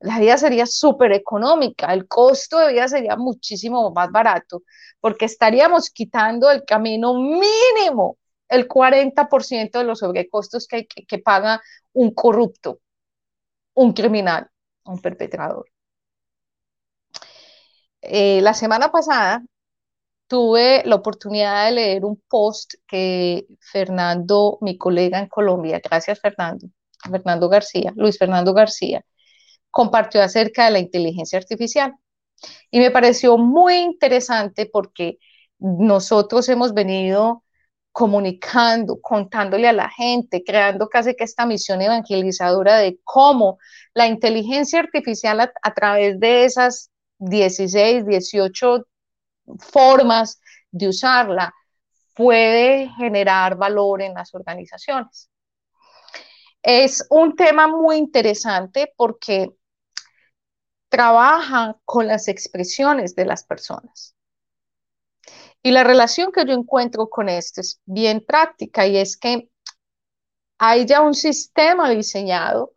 La 0.00 0.18
vida 0.18 0.36
sería 0.38 0.66
súper 0.66 1.12
económica, 1.12 1.92
el 1.92 2.06
costo 2.06 2.58
de 2.58 2.72
vida 2.72 2.88
sería 2.88 3.16
muchísimo 3.16 3.90
más 3.92 4.10
barato, 4.10 4.62
porque 5.00 5.24
estaríamos 5.24 5.90
quitando 5.90 6.50
el 6.50 6.64
camino 6.64 7.14
mínimo 7.14 8.18
el 8.48 8.68
40% 8.68 9.78
de 9.78 9.84
los 9.84 10.00
sobrecostos 10.00 10.66
que, 10.68 10.86
que, 10.86 11.18
paga 11.18 11.62
un 11.92 12.12
corrupto, 12.14 12.80
un 13.74 13.92
criminal, 13.92 14.48
un 14.84 15.00
perpetrador. 15.00 15.66
Eh, 18.02 18.40
la 18.42 18.54
semana 18.54 18.92
pasada 18.92 19.42
tuve 20.26 20.82
la 20.84 20.96
oportunidad 20.96 21.66
de 21.66 21.72
leer 21.72 22.04
un 22.04 22.22
post 22.28 22.74
que 22.86 23.46
Fernando, 23.60 24.58
mi 24.60 24.76
colega 24.78 25.18
en 25.18 25.28
Colombia, 25.28 25.80
gracias 25.82 26.20
Fernando, 26.20 26.68
Fernando 27.10 27.48
García, 27.48 27.92
Luis 27.96 28.18
Fernando 28.18 28.52
García, 28.54 29.04
compartió 29.70 30.22
acerca 30.22 30.66
de 30.66 30.72
la 30.72 30.78
inteligencia 30.80 31.38
artificial. 31.38 31.94
Y 32.70 32.80
me 32.80 32.90
pareció 32.90 33.38
muy 33.38 33.76
interesante 33.76 34.68
porque 34.70 35.18
nosotros 35.58 36.48
hemos 36.48 36.74
venido 36.74 37.44
comunicando, 37.92 39.00
contándole 39.00 39.68
a 39.68 39.72
la 39.72 39.88
gente, 39.88 40.44
creando 40.44 40.88
casi 40.88 41.14
que 41.14 41.24
esta 41.24 41.46
misión 41.46 41.80
evangelizadora 41.80 42.76
de 42.76 42.98
cómo 43.04 43.58
la 43.94 44.06
inteligencia 44.06 44.80
artificial 44.80 45.40
a, 45.40 45.74
través 45.74 46.20
de 46.20 46.44
esas 46.44 46.90
16, 47.20 48.06
18 48.06 48.86
formas 49.58 50.40
de 50.70 50.88
usarla 50.88 51.54
puede 52.14 52.88
generar 52.96 53.56
valor 53.56 54.02
en 54.02 54.14
las 54.14 54.34
organizaciones. 54.34 55.30
Es 56.62 57.06
un 57.10 57.36
tema 57.36 57.68
muy 57.68 57.96
interesante 57.96 58.92
porque 58.96 59.50
trabaja 60.88 61.76
con 61.84 62.06
las 62.06 62.28
expresiones 62.28 63.14
de 63.14 63.26
las 63.26 63.44
personas. 63.44 64.14
Y 65.62 65.72
la 65.72 65.84
relación 65.84 66.32
que 66.32 66.44
yo 66.46 66.54
encuentro 66.54 67.08
con 67.08 67.28
esto 67.28 67.60
es 67.60 67.80
bien 67.84 68.24
práctica 68.24 68.86
y 68.86 68.96
es 68.96 69.16
que 69.16 69.50
hay 70.58 70.86
ya 70.86 71.02
un 71.02 71.14
sistema 71.14 71.90
diseñado 71.90 72.72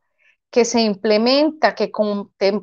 que 0.50 0.66
se 0.66 0.82
implementa, 0.82 1.76
que, 1.76 1.92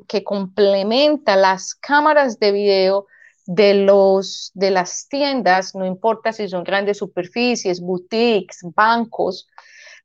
que 0.09 0.25
complementa 0.25 1.37
las 1.37 1.75
cámaras 1.75 2.39
de 2.39 2.53
video 2.53 3.07
de, 3.47 3.75
los, 3.75 4.51
de 4.55 4.71
las 4.71 5.09
tiendas, 5.09 5.75
no 5.75 5.87
importa 5.87 6.33
si 6.33 6.49
son 6.49 6.65
grandes 6.65 6.99
superficies, 6.99 7.81
boutiques, 7.81 8.61
bancos, 8.75 9.49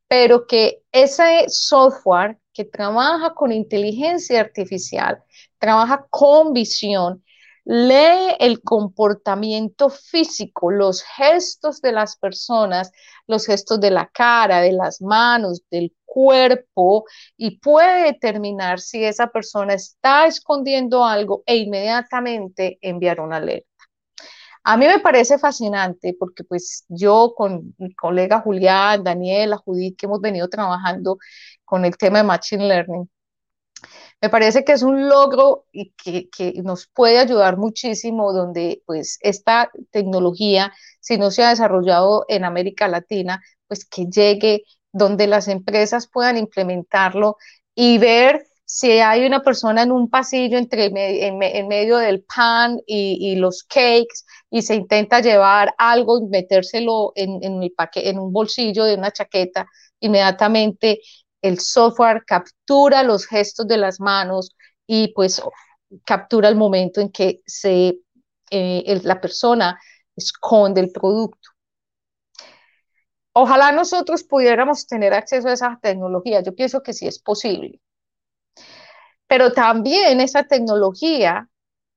pero 0.07 0.45
que 0.45 0.83
ese 0.91 1.45
software 1.47 2.37
que 2.53 2.65
trabaja 2.65 3.33
con 3.33 3.51
inteligencia 3.51 4.41
artificial, 4.41 5.23
trabaja 5.57 6.05
con 6.09 6.53
visión, 6.53 7.23
lee 7.63 8.35
el 8.39 8.61
comportamiento 8.61 9.89
físico, 9.89 10.71
los 10.71 11.03
gestos 11.03 11.81
de 11.81 11.91
las 11.91 12.17
personas, 12.17 12.91
los 13.27 13.45
gestos 13.45 13.79
de 13.79 13.91
la 13.91 14.07
cara, 14.07 14.61
de 14.61 14.73
las 14.73 15.01
manos, 15.01 15.61
del 15.69 15.93
cuerpo 16.11 17.05
y 17.37 17.59
puede 17.59 18.03
determinar 18.03 18.81
si 18.81 19.01
esa 19.05 19.27
persona 19.27 19.75
está 19.75 20.25
escondiendo 20.27 21.05
algo 21.05 21.41
e 21.45 21.55
inmediatamente 21.55 22.77
enviar 22.81 23.21
una 23.21 23.37
alerta. 23.37 23.69
A 24.63 24.75
mí 24.75 24.87
me 24.87 24.99
parece 24.99 25.39
fascinante 25.39 26.13
porque 26.19 26.43
pues 26.43 26.83
yo 26.89 27.33
con 27.33 27.73
mi 27.77 27.95
colega 27.95 28.41
Julián, 28.41 29.05
Daniela, 29.05 29.55
Judith, 29.57 29.97
que 29.97 30.05
hemos 30.05 30.19
venido 30.19 30.49
trabajando 30.49 31.17
con 31.63 31.85
el 31.85 31.95
tema 31.95 32.17
de 32.17 32.25
Machine 32.25 32.67
Learning, 32.67 33.09
me 34.21 34.29
parece 34.29 34.65
que 34.65 34.73
es 34.73 34.83
un 34.83 35.07
logro 35.07 35.65
y 35.71 35.93
que, 35.93 36.29
que, 36.29 36.61
nos 36.61 36.87
puede 36.87 37.19
ayudar 37.19 37.57
muchísimo 37.57 38.33
donde 38.33 38.83
pues 38.85 39.17
esta 39.21 39.71
tecnología, 39.91 40.73
si 40.99 41.17
no 41.17 41.31
se 41.31 41.43
ha 41.43 41.49
desarrollado 41.49 42.25
en 42.27 42.43
América 42.43 42.87
Latina, 42.87 43.41
pues 43.67 43.85
que 43.85 44.05
llegue 44.07 44.63
donde 44.91 45.27
las 45.27 45.47
empresas 45.47 46.07
puedan 46.07 46.37
implementarlo 46.37 47.37
y 47.75 47.97
ver 47.97 48.45
si 48.65 48.89
hay 48.99 49.25
una 49.25 49.43
persona 49.43 49.83
en 49.83 49.91
un 49.91 50.09
pasillo 50.09 50.57
entre, 50.57 50.85
en, 50.85 51.37
medio 51.67 51.97
del 51.97 52.23
pan 52.23 52.79
y, 52.85 53.35
los 53.35 53.63
cakes 53.63 54.23
y 54.49 54.61
se 54.61 54.75
intenta 54.75 55.19
llevar 55.19 55.73
algo 55.77 56.19
y 56.19 56.27
metérselo 56.27 57.11
en, 57.15 58.19
un 58.19 58.31
bolsillo 58.31 58.85
de 58.85 58.95
una 58.95 59.11
chaqueta, 59.11 59.67
inmediatamente 59.99 61.01
el 61.41 61.59
software 61.59 62.23
captura 62.25 63.03
los 63.03 63.25
gestos 63.25 63.67
de 63.67 63.77
las 63.77 63.99
manos 63.99 64.55
y 64.87 65.09
pues 65.13 65.41
captura 66.05 66.47
el 66.47 66.55
momento 66.55 67.01
en 67.01 67.11
que 67.11 67.41
se, 67.45 67.97
eh, 68.51 69.01
la 69.03 69.19
persona 69.19 69.77
esconde 70.15 70.79
el 70.79 70.91
producto. 70.91 71.50
Ojalá 73.33 73.71
nosotros 73.71 74.23
pudiéramos 74.23 74.87
tener 74.87 75.13
acceso 75.13 75.47
a 75.47 75.53
esa 75.53 75.79
tecnología. 75.81 76.41
Yo 76.41 76.53
pienso 76.53 76.83
que 76.83 76.93
sí 76.93 77.07
es 77.07 77.19
posible. 77.19 77.79
Pero 79.27 79.53
también 79.53 80.19
esa 80.19 80.43
tecnología 80.43 81.47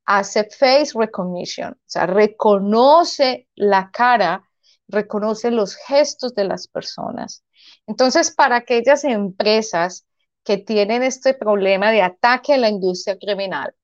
hace 0.04 0.44
face 0.44 0.92
recognition, 0.94 1.72
o 1.72 1.76
sea, 1.86 2.06
reconoce 2.06 3.48
la 3.54 3.90
cara, 3.90 4.48
reconoce 4.86 5.50
los 5.50 5.76
gestos 5.76 6.34
de 6.34 6.44
las 6.44 6.68
personas. 6.68 7.42
Entonces, 7.86 8.30
para 8.30 8.56
aquellas 8.56 9.04
empresas 9.04 10.06
que 10.44 10.58
tienen 10.58 11.02
este 11.02 11.34
problema 11.34 11.90
de 11.90 12.02
ataque 12.02 12.54
a 12.54 12.58
la 12.58 12.68
industria 12.68 13.18
criminal, 13.18 13.74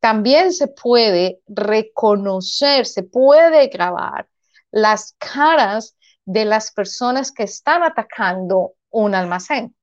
también 0.00 0.52
se 0.52 0.68
puede 0.68 1.40
reconocer, 1.46 2.86
se 2.86 3.02
puede 3.02 3.68
grabar 3.68 4.28
las 4.70 5.14
caras 5.18 5.96
de 6.24 6.44
las 6.44 6.72
personas 6.72 7.32
que 7.32 7.44
están 7.44 7.82
atacando 7.82 8.74
un 8.90 9.14
almacén, 9.14 9.74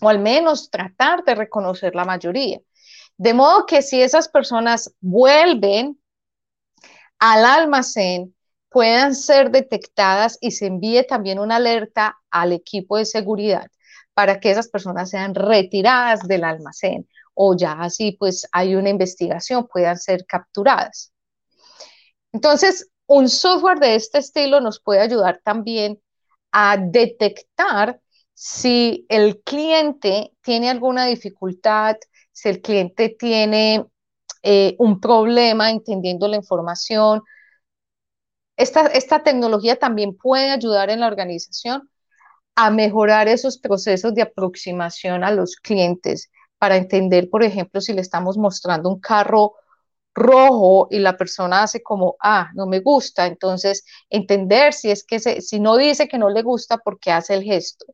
o 0.00 0.08
al 0.08 0.18
menos 0.18 0.70
tratar 0.70 1.24
de 1.24 1.34
reconocer 1.34 1.94
la 1.94 2.04
mayoría. 2.04 2.60
De 3.16 3.34
modo 3.34 3.66
que 3.66 3.82
si 3.82 4.00
esas 4.00 4.28
personas 4.28 4.94
vuelven 5.00 5.98
al 7.18 7.44
almacén, 7.44 8.34
puedan 8.68 9.14
ser 9.14 9.50
detectadas 9.50 10.38
y 10.40 10.50
se 10.50 10.66
envíe 10.66 11.02
también 11.04 11.38
una 11.38 11.56
alerta 11.56 12.18
al 12.30 12.52
equipo 12.52 12.98
de 12.98 13.06
seguridad 13.06 13.68
para 14.12 14.38
que 14.40 14.50
esas 14.50 14.68
personas 14.68 15.10
sean 15.10 15.34
retiradas 15.34 16.20
del 16.28 16.44
almacén 16.44 17.08
o 17.34 17.56
ya 17.56 17.72
así 17.72 18.12
pues 18.18 18.48
hay 18.52 18.74
una 18.74 18.88
investigación, 18.88 19.68
puedan 19.68 19.98
ser 19.98 20.24
capturadas. 20.26 21.12
Entonces, 22.32 22.88
un 23.06 23.28
software 23.28 23.78
de 23.78 23.94
este 23.94 24.18
estilo 24.18 24.60
nos 24.60 24.80
puede 24.80 25.00
ayudar 25.00 25.40
también 25.44 26.00
a 26.52 26.76
detectar 26.76 28.00
si 28.34 29.06
el 29.08 29.40
cliente 29.42 30.32
tiene 30.42 30.68
alguna 30.68 31.06
dificultad, 31.06 31.96
si 32.32 32.48
el 32.48 32.60
cliente 32.60 33.08
tiene 33.18 33.86
eh, 34.42 34.76
un 34.78 35.00
problema 35.00 35.70
entendiendo 35.70 36.28
la 36.28 36.36
información. 36.36 37.22
Esta, 38.56 38.86
esta 38.88 39.22
tecnología 39.22 39.76
también 39.78 40.16
puede 40.16 40.50
ayudar 40.50 40.90
en 40.90 41.00
la 41.00 41.06
organización 41.06 41.88
a 42.54 42.70
mejorar 42.70 43.28
esos 43.28 43.58
procesos 43.58 44.14
de 44.14 44.22
aproximación 44.22 45.24
a 45.24 45.30
los 45.30 45.56
clientes 45.56 46.30
para 46.58 46.76
entender, 46.76 47.28
por 47.30 47.42
ejemplo, 47.42 47.80
si 47.80 47.92
le 47.92 48.00
estamos 48.00 48.38
mostrando 48.38 48.88
un 48.88 49.00
carro 49.00 49.54
rojo 50.16 50.88
y 50.90 50.98
la 50.98 51.16
persona 51.16 51.62
hace 51.62 51.82
como, 51.82 52.16
ah, 52.20 52.50
no 52.54 52.66
me 52.66 52.80
gusta, 52.80 53.26
entonces 53.26 53.84
entender 54.10 54.72
si 54.72 54.90
es 54.90 55.04
que 55.04 55.20
si 55.20 55.60
no 55.60 55.76
dice 55.76 56.08
que 56.08 56.18
no 56.18 56.30
le 56.30 56.42
gusta 56.42 56.78
porque 56.78 57.12
hace 57.12 57.34
el 57.34 57.44
gesto. 57.44 57.86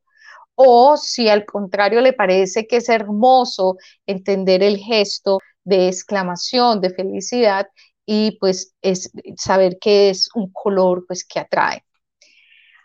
O 0.54 0.96
si 0.96 1.28
al 1.28 1.44
contrario 1.44 2.00
le 2.00 2.12
parece 2.12 2.66
que 2.66 2.76
es 2.76 2.88
hermoso 2.88 3.76
entender 4.06 4.62
el 4.62 4.78
gesto 4.78 5.38
de 5.64 5.88
exclamación, 5.88 6.80
de 6.80 6.90
felicidad 6.90 7.68
y 8.06 8.38
pues 8.38 8.74
es 8.82 9.10
saber 9.36 9.78
que 9.80 10.10
es 10.10 10.28
un 10.34 10.52
color 10.52 11.04
pues 11.06 11.24
que 11.24 11.40
atrae. 11.40 11.84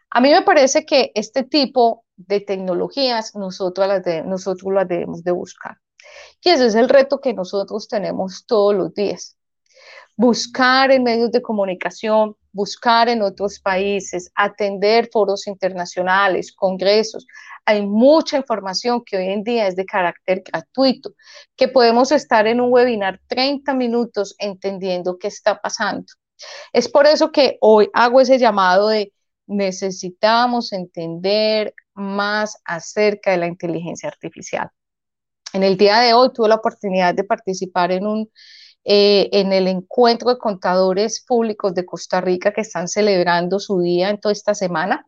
A 0.10 0.22
mí 0.22 0.32
me 0.32 0.42
parece 0.42 0.86
que 0.86 1.12
este 1.16 1.44
tipo 1.44 2.06
de 2.16 2.40
tecnologías 2.42 3.36
nosotros 3.36 3.88
las, 3.88 4.26
nosotros 4.26 4.74
las 4.74 4.88
debemos 4.88 5.24
de 5.24 5.32
buscar. 5.32 5.78
Y 6.44 6.50
ese 6.50 6.68
es 6.68 6.76
el 6.76 6.90
reto 6.90 7.20
que 7.20 7.34
nosotros 7.34 7.88
tenemos 7.88 8.46
todos 8.46 8.76
los 8.76 8.94
días. 8.94 9.36
Buscar 10.16 10.92
en 10.92 11.04
medios 11.04 11.32
de 11.32 11.42
comunicación, 11.42 12.36
buscar 12.52 13.08
en 13.08 13.22
otros 13.22 13.60
países, 13.60 14.32
atender 14.34 15.10
foros 15.12 15.46
internacionales, 15.46 16.52
congresos. 16.54 17.28
Hay 17.66 17.86
mucha 17.86 18.38
información 18.38 19.04
que 19.06 19.18
hoy 19.18 19.28
en 19.28 19.44
día 19.44 19.68
es 19.68 19.76
de 19.76 19.86
carácter 19.86 20.42
gratuito, 20.44 21.12
que 21.56 21.68
podemos 21.68 22.12
estar 22.12 22.48
en 22.48 22.62
un 22.62 22.74
webinar 22.74 23.22
30 23.28 23.74
minutos 23.76 24.36
entendiendo 24.40 25.20
qué 25.20 25.28
está 25.28 25.60
pasando. 25.60 26.06
Es 26.74 26.90
por 26.90 27.06
eso 27.06 27.32
que 27.32 27.58
hoy 27.62 27.90
hago 27.94 28.22
ese 28.22 28.40
llamado 28.40 28.90
de 28.90 29.14
necesitamos 29.48 30.74
entender 30.74 31.74
más 31.94 32.58
acerca 32.66 33.32
de 33.32 33.38
la 33.38 33.48
inteligencia 33.48 34.10
artificial. 34.10 34.70
En 35.58 35.64
el 35.64 35.76
día 35.76 36.00
de 36.02 36.14
hoy 36.14 36.32
tuve 36.32 36.50
la 36.50 36.56
oportunidad 36.56 37.16
de 37.16 37.24
participar 37.24 37.92
en 37.92 38.06
un 38.06 38.30
eh, 38.84 39.28
en 39.32 39.52
el 39.54 39.68
encuentro 39.68 40.30
de 40.30 40.38
contadores 40.38 41.26
públicos 41.28 41.74
de 41.74 41.84
Costa 41.84 42.22
Rica 42.22 42.54
que 42.54 42.62
están 42.62 42.88
celebrando 42.88 43.60
su 43.60 43.80
día 43.82 44.12
en 44.12 44.20
toda 44.20 44.34
esta 44.34 44.54
semana. 44.54 45.08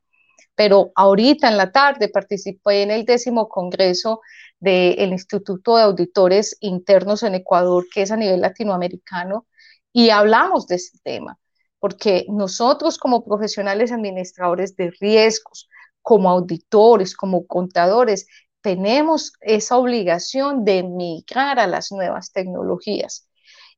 Pero 0.56 0.92
ahorita 0.96 1.50
en 1.50 1.58
la 1.58 1.72
tarde 1.72 2.10
participé 2.10 2.82
en 2.82 2.90
el 2.90 3.06
décimo 3.06 3.48
congreso 3.48 4.22
del 4.60 5.12
Instituto 5.12 5.78
de 5.78 5.84
Auditores 5.84 6.58
Internos 6.62 7.22
en 7.22 7.36
Ecuador, 7.36 7.86
que 7.94 8.02
es 8.02 8.12
a 8.12 8.18
nivel 8.18 8.42
latinoamericano, 8.42 9.46
y 9.94 10.10
hablamos 10.10 10.66
de 10.66 10.78
este 10.78 10.98
tema 11.04 11.38
porque 11.80 12.26
nosotros 12.28 12.98
como 12.98 13.24
profesionales 13.24 13.92
administradores 13.92 14.76
de 14.76 14.92
riesgos, 15.00 15.70
como 16.02 16.30
auditores, 16.30 17.16
como 17.16 17.46
contadores, 17.48 18.28
tenemos 18.62 19.34
esa 19.42 19.78
obligación 19.78 20.66
de 20.66 20.84
migrar 20.84 21.60
a 21.60 21.68
las 21.68 21.92
nuevas 21.92 22.32
tecnologías 22.32 23.28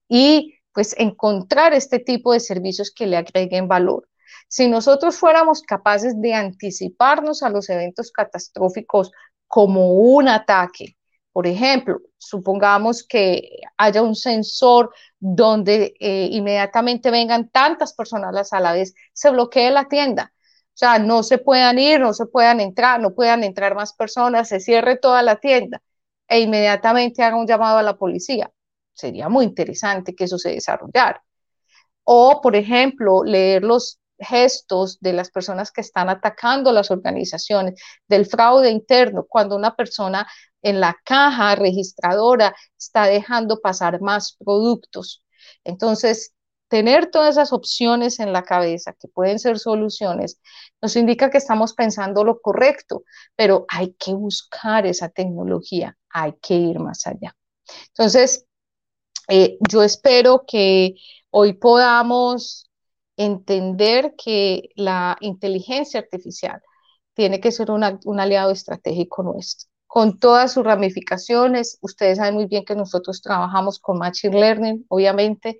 y 0.08 0.56
pues 0.74 0.96
encontrar 0.98 1.74
este 1.74 2.00
tipo 2.00 2.34
de 2.34 2.40
servicios 2.40 2.92
que 2.92 3.08
le 3.08 3.18
agreguen 3.18 3.68
valor. 3.68 4.08
Si 4.48 4.68
nosotros 4.68 5.18
fuéramos 5.18 5.62
capaces 5.62 6.20
de 6.20 6.34
anticiparnos 6.34 7.44
a 7.44 7.50
los 7.50 7.70
eventos 7.70 8.12
catastróficos 8.12 9.12
como 9.48 9.94
un 9.94 10.28
ataque, 10.28 10.98
por 11.32 11.48
ejemplo, 11.48 12.02
supongamos 12.18 13.06
que 13.08 13.62
haya 13.78 14.02
un 14.02 14.16
sensor 14.16 14.94
donde 15.20 15.94
eh, 16.00 16.28
inmediatamente 16.32 17.10
vengan 17.10 17.50
tantas 17.50 17.94
personas 17.94 18.52
a 18.52 18.60
la 18.60 18.74
vez, 18.74 18.94
se 19.14 19.30
bloquee 19.30 19.72
la 19.72 19.88
tienda. 19.88 20.34
Sea, 20.82 20.98
no 20.98 21.22
se 21.22 21.38
puedan 21.38 21.78
ir, 21.78 22.00
no 22.00 22.12
se 22.12 22.26
puedan 22.26 22.60
entrar, 22.60 23.00
no 23.00 23.14
puedan 23.14 23.44
entrar 23.44 23.76
más 23.76 23.94
personas, 23.94 24.50
se 24.50 24.60
cierre 24.60 24.98
toda 24.98 25.22
la 25.22 25.36
tienda 25.36 25.80
e 26.28 26.40
inmediatamente 26.40 27.22
haga 27.22 27.38
un 27.38 27.46
llamado 27.46 27.78
a 27.78 27.84
la 27.84 27.98
policía. 27.98 28.50
Sería 28.92 29.30
muy 29.30 29.46
interesante 29.46 30.16
que 30.16 30.24
eso 30.24 30.40
se 30.40 30.50
desarrollara. 30.50 31.24
O, 32.04 32.42
por 32.42 32.56
ejemplo, 32.56 33.24
leer 33.24 33.64
los 33.64 34.00
gestos 34.18 35.00
de 35.02 35.14
las 35.14 35.30
personas 35.30 35.72
que 35.72 35.82
están 35.82 36.10
atacando 36.10 36.72
las 36.72 36.90
organizaciones, 36.90 37.80
del 38.08 38.26
fraude 38.26 38.72
interno, 38.72 39.28
cuando 39.30 39.56
una 39.56 39.76
persona 39.76 40.28
en 40.64 40.80
la 40.80 40.98
caja 41.06 41.54
registradora 41.54 42.56
está 42.76 43.06
dejando 43.06 43.62
pasar 43.62 44.02
más 44.02 44.36
productos. 44.44 45.24
Entonces, 45.64 46.34
tener 46.72 47.12
todas 47.12 47.32
esas 47.32 47.52
opciones 47.52 48.22
en 48.22 48.32
la 48.32 48.44
cabeza 48.44 48.94
que 48.94 49.10
pueden 49.10 49.40
ser 49.40 49.60
soluciones 49.60 50.40
nos 50.82 50.96
indica 50.96 51.30
que 51.30 51.38
estamos 51.38 51.74
pensando 51.74 52.24
lo 52.24 52.40
correcto, 52.40 53.04
pero 53.36 53.66
hay 53.68 53.94
que 54.00 54.14
buscar 54.14 54.86
esa 54.86 55.10
tecnología, 55.10 55.98
hay 56.10 56.34
que 56.42 56.56
ir 56.56 56.80
más 56.80 57.06
allá. 57.08 57.36
Entonces, 57.90 58.46
eh, 59.28 59.58
yo 59.70 59.84
espero 59.84 60.46
que 60.48 60.96
hoy 61.30 61.54
podamos 61.56 62.70
entender 63.18 64.16
que 64.18 64.70
la 64.76 65.18
inteligencia 65.20 66.00
artificial 66.00 66.62
tiene 67.14 67.42
que 67.42 67.52
ser 67.52 67.70
un 67.70 68.20
aliado 68.22 68.52
estratégico 68.52 69.24
nuestro 69.24 69.70
con 69.88 70.20
todas 70.20 70.54
sus 70.54 70.64
ramificaciones. 70.64 71.78
Ustedes 71.82 72.20
saben 72.20 72.36
muy 72.36 72.46
bien 72.46 72.64
que 72.64 72.76
nosotros 72.76 73.22
trabajamos 73.22 73.78
con 73.78 73.98
Machine 73.98 74.40
Learning, 74.40 74.86
obviamente, 74.88 75.60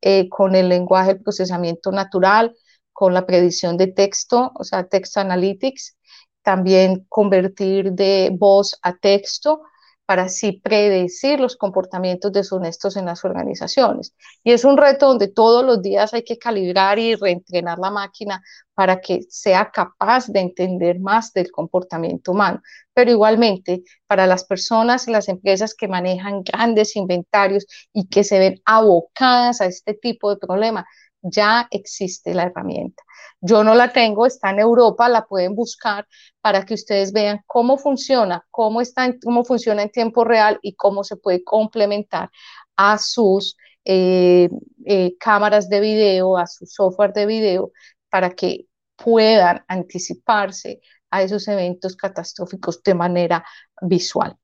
eh, 0.00 0.28
con 0.28 0.54
el 0.54 0.68
lenguaje, 0.68 1.12
el 1.12 1.22
procesamiento 1.22 1.90
natural, 1.92 2.54
con 2.92 3.14
la 3.14 3.26
predicción 3.26 3.76
de 3.76 3.88
texto, 3.88 4.52
o 4.54 4.64
sea, 4.64 4.88
Text 4.88 5.16
Analytics, 5.18 5.96
también 6.42 7.04
convertir 7.08 7.92
de 7.92 8.30
voz 8.32 8.78
a 8.82 8.96
texto 8.96 9.62
para 10.06 10.24
así 10.24 10.52
predecir 10.52 11.40
los 11.40 11.56
comportamientos 11.56 12.32
deshonestos 12.32 12.96
en 12.96 13.06
las 13.06 13.24
organizaciones. 13.24 14.14
Y 14.44 14.52
es 14.52 14.64
un 14.64 14.76
reto 14.76 15.08
donde 15.08 15.28
todos 15.28 15.64
los 15.64 15.82
días 15.82 16.14
hay 16.14 16.22
que 16.22 16.38
calibrar 16.38 16.98
y 16.98 17.16
reentrenar 17.16 17.78
la 17.78 17.90
máquina 17.90 18.42
para 18.74 19.00
que 19.00 19.22
sea 19.28 19.70
capaz 19.70 20.28
de 20.28 20.40
entender 20.40 21.00
más 21.00 21.32
del 21.32 21.50
comportamiento 21.50 22.32
humano. 22.32 22.62
Pero 22.94 23.10
igualmente, 23.10 23.82
para 24.06 24.26
las 24.26 24.44
personas 24.44 25.08
y 25.08 25.10
las 25.12 25.28
empresas 25.28 25.74
que 25.74 25.88
manejan 25.88 26.42
grandes 26.44 26.94
inventarios 26.94 27.66
y 27.92 28.08
que 28.08 28.22
se 28.22 28.38
ven 28.38 28.60
abocadas 28.64 29.60
a 29.60 29.66
este 29.66 29.94
tipo 29.94 30.30
de 30.30 30.36
problema, 30.36 30.86
ya 31.30 31.68
existe 31.70 32.34
la 32.34 32.44
herramienta. 32.44 33.02
Yo 33.40 33.64
no 33.64 33.74
la 33.74 33.92
tengo, 33.92 34.26
está 34.26 34.50
en 34.50 34.60
Europa, 34.60 35.08
la 35.08 35.26
pueden 35.26 35.54
buscar 35.54 36.06
para 36.40 36.64
que 36.64 36.74
ustedes 36.74 37.12
vean 37.12 37.40
cómo 37.46 37.78
funciona, 37.78 38.44
cómo, 38.50 38.80
está 38.80 39.14
cómo 39.22 39.44
funciona 39.44 39.82
en 39.82 39.90
tiempo 39.90 40.24
real 40.24 40.58
y 40.62 40.74
cómo 40.74 41.04
se 41.04 41.16
puede 41.16 41.44
complementar 41.44 42.30
a 42.76 42.98
sus 42.98 43.56
eh, 43.84 44.48
eh, 44.84 45.16
cámaras 45.18 45.68
de 45.68 45.80
video, 45.80 46.36
a 46.38 46.46
su 46.46 46.66
software 46.66 47.12
de 47.12 47.26
video, 47.26 47.72
para 48.08 48.30
que 48.30 48.66
puedan 48.96 49.64
anticiparse 49.68 50.80
a 51.10 51.22
esos 51.22 51.46
eventos 51.48 51.96
catastróficos 51.96 52.82
de 52.82 52.94
manera 52.94 53.44
visual. 53.82 54.36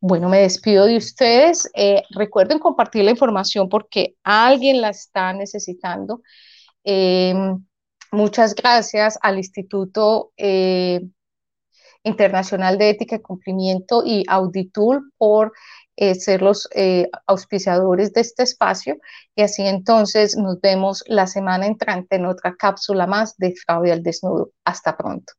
Bueno, 0.00 0.28
me 0.28 0.40
despido 0.40 0.86
de 0.86 0.96
ustedes. 0.96 1.70
Eh, 1.74 2.02
recuerden 2.10 2.58
compartir 2.58 3.04
la 3.04 3.10
información 3.10 3.68
porque 3.68 4.16
alguien 4.22 4.80
la 4.80 4.90
está 4.90 5.32
necesitando. 5.32 6.22
Eh, 6.84 7.34
muchas 8.12 8.54
gracias 8.54 9.18
al 9.22 9.38
Instituto 9.38 10.32
eh, 10.36 11.00
Internacional 12.02 12.78
de 12.78 12.90
Ética 12.90 13.16
y 13.16 13.20
Cumplimiento 13.20 14.02
y 14.04 14.24
Auditul 14.28 15.12
por 15.18 15.52
ser 16.18 16.40
los 16.40 16.66
auspiciadores 17.26 18.14
de 18.14 18.22
este 18.22 18.42
espacio 18.44 18.96
y 19.34 19.42
así 19.42 19.66
entonces 19.66 20.34
nos 20.34 20.58
vemos 20.62 21.04
la 21.06 21.26
semana 21.26 21.66
entrante 21.66 22.16
en 22.16 22.24
otra 22.24 22.56
cápsula 22.56 23.06
más 23.06 23.36
de 23.36 23.54
Fraude 23.54 23.92
al 23.92 24.02
Desnudo. 24.02 24.52
Hasta 24.64 24.96
pronto. 24.96 25.34